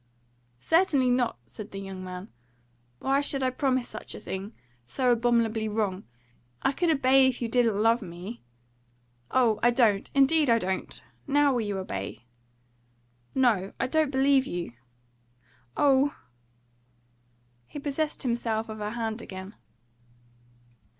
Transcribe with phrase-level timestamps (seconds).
[0.57, 2.29] "Certainly not," said the young man.
[2.97, 4.51] "Why should I promise such a thing
[4.87, 6.05] so abominably wrong?
[6.63, 8.41] I could obey if you didn't love me"
[9.29, 10.09] "Oh, I don't!
[10.15, 11.03] Indeed I don't!
[11.27, 12.25] Now will you obey."
[13.35, 13.73] "No.
[13.79, 14.73] I don't believe you."
[15.77, 16.15] "Oh!"
[17.67, 19.53] He possessed himself of her hand again.